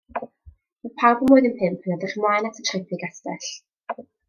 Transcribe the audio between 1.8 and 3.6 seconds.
yn edrych ymlaen at y trip i gastell.